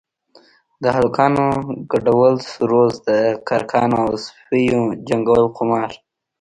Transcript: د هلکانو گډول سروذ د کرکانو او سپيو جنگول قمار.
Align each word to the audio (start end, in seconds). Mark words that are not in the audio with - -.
د 0.83 0.85
هلکانو 0.97 1.45
گډول 1.91 2.33
سروذ 2.51 2.93
د 3.09 3.09
کرکانو 3.47 3.97
او 4.05 4.11
سپيو 4.25 4.81
جنگول 5.07 5.43
قمار. 5.57 5.91